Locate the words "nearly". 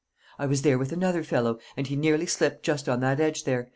1.95-2.25